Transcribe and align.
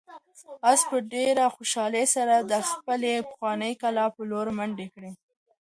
آس 0.71 0.81
په 0.89 0.97
ډېرې 1.11 1.45
خوشحالۍ 1.55 2.05
سره 2.15 2.35
د 2.51 2.53
خپلې 2.69 3.13
پخوانۍ 3.29 3.73
کلا 3.81 4.05
په 4.15 4.21
لور 4.31 4.47
منډه 4.57 4.87
کړه. 4.93 5.11